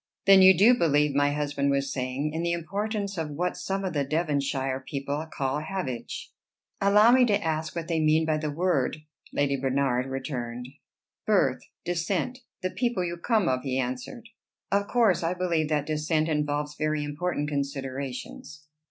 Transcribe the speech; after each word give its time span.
"Then 0.25 0.41
you 0.41 0.57
do 0.57 0.73
believe," 0.73 1.13
my 1.13 1.31
husband 1.31 1.69
was 1.69 1.93
saying, 1.93 2.33
"in 2.33 2.41
the 2.41 2.53
importance 2.53 3.19
of 3.19 3.29
what 3.29 3.55
some 3.55 3.85
of 3.85 3.93
the 3.93 4.03
Devonshire 4.03 4.79
people 4.79 5.27
call 5.31 5.59
havage?" 5.61 6.31
"Allow 6.81 7.11
me 7.11 7.23
to 7.25 7.39
ask 7.43 7.75
what 7.75 7.87
they 7.87 7.99
mean 7.99 8.25
by 8.25 8.37
the 8.39 8.49
word," 8.49 8.97
Lady 9.31 9.55
Bernard 9.55 10.07
returned. 10.07 10.69
"Birth, 11.27 11.61
descent, 11.85 12.39
the 12.63 12.71
people 12.71 13.03
you 13.05 13.15
come 13.15 13.47
of," 13.47 13.61
he 13.61 13.77
answered. 13.77 14.29
"Of 14.71 14.87
course 14.87 15.21
I 15.21 15.35
believe 15.35 15.69
that 15.69 15.85
descent 15.85 16.27
involves 16.27 16.73
very 16.75 17.03
important 17.03 17.47
considerations." 17.47 18.65